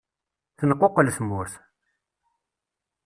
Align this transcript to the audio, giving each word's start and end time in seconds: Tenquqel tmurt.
Tenquqel 0.57 1.07
tmurt. 1.17 1.53